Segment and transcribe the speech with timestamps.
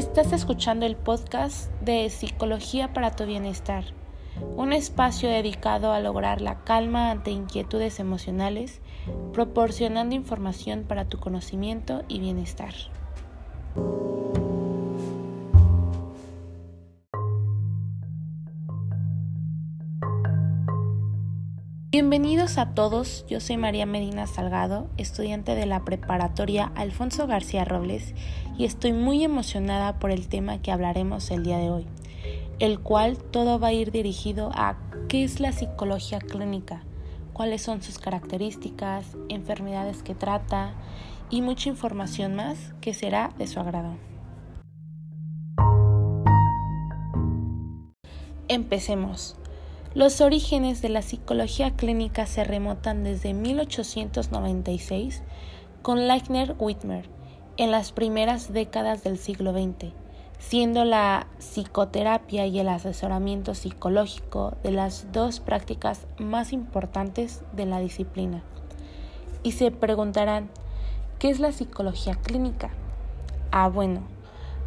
[0.00, 3.84] Estás escuchando el podcast de Psicología para tu Bienestar,
[4.56, 8.80] un espacio dedicado a lograr la calma ante inquietudes emocionales,
[9.34, 12.72] proporcionando información para tu conocimiento y bienestar.
[21.92, 28.14] Bienvenidos a todos, yo soy María Medina Salgado, estudiante de la preparatoria Alfonso García Robles
[28.56, 31.88] y estoy muy emocionada por el tema que hablaremos el día de hoy,
[32.60, 36.84] el cual todo va a ir dirigido a qué es la psicología clínica,
[37.32, 40.74] cuáles son sus características, enfermedades que trata
[41.28, 43.96] y mucha información más que será de su agrado.
[48.46, 49.36] Empecemos.
[49.92, 55.24] Los orígenes de la psicología clínica se remontan desde 1896
[55.82, 57.08] con Leichner Whitmer
[57.56, 59.92] en las primeras décadas del siglo XX,
[60.38, 67.80] siendo la psicoterapia y el asesoramiento psicológico de las dos prácticas más importantes de la
[67.80, 68.44] disciplina.
[69.42, 70.50] Y se preguntarán,
[71.18, 72.70] ¿qué es la psicología clínica?
[73.50, 74.02] Ah, bueno,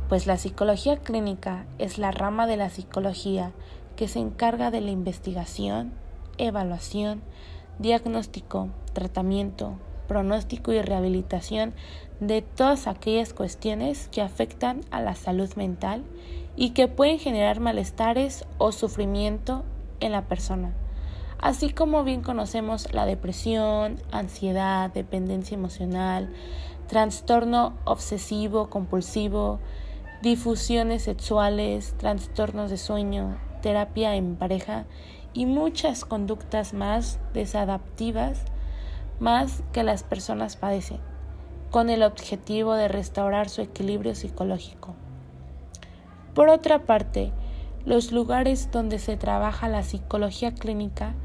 [0.09, 3.53] pues la psicología clínica es la rama de la psicología
[3.95, 5.93] que se encarga de la investigación,
[6.37, 7.21] evaluación,
[7.79, 9.77] diagnóstico, tratamiento,
[10.07, 11.73] pronóstico y rehabilitación
[12.19, 16.03] de todas aquellas cuestiones que afectan a la salud mental
[16.55, 19.63] y que pueden generar malestares o sufrimiento
[19.99, 20.73] en la persona,
[21.39, 26.31] así como bien conocemos la depresión, ansiedad, dependencia emocional,
[26.87, 29.59] trastorno obsesivo compulsivo,
[30.21, 34.85] difusiones sexuales, trastornos de sueño, terapia en pareja
[35.33, 38.43] y muchas conductas más desadaptivas
[39.19, 40.99] más que las personas padecen,
[41.71, 44.95] con el objetivo de restaurar su equilibrio psicológico.
[46.35, 47.31] Por otra parte,
[47.85, 51.15] los lugares donde se trabaja la psicología clínica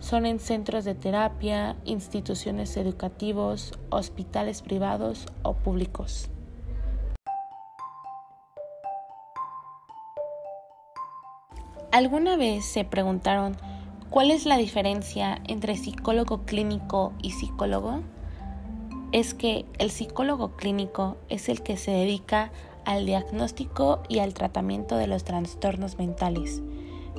[0.00, 6.30] son en centros de terapia, instituciones educativos, hospitales privados o públicos.
[11.92, 13.56] ¿Alguna vez se preguntaron
[14.10, 18.00] cuál es la diferencia entre psicólogo clínico y psicólogo?
[19.12, 22.50] Es que el psicólogo clínico es el que se dedica
[22.84, 26.62] al diagnóstico y al tratamiento de los trastornos mentales.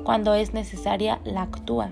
[0.03, 1.91] Cuando es necesaria, la actúa,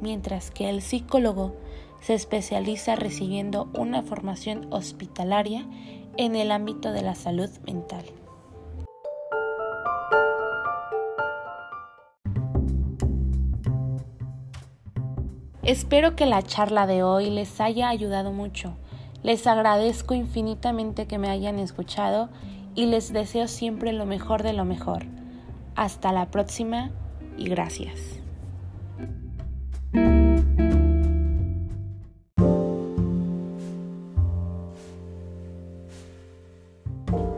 [0.00, 1.54] mientras que el psicólogo
[2.00, 5.66] se especializa recibiendo una formación hospitalaria
[6.16, 8.04] en el ámbito de la salud mental.
[15.66, 18.76] Espero que la charla de hoy les haya ayudado mucho.
[19.24, 22.28] Les agradezco infinitamente que me hayan escuchado
[22.76, 25.06] y les deseo siempre lo mejor de lo mejor.
[25.74, 26.92] Hasta la próxima
[27.36, 28.20] y gracias.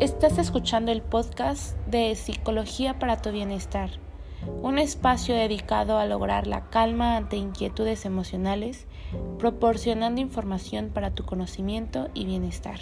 [0.01, 3.89] Estás escuchando el podcast de Psicología para tu Bienestar
[4.47, 8.87] un espacio dedicado a lograr la calma ante inquietudes emocionales,
[9.39, 12.81] proporcionando información para tu conocimiento y bienestar.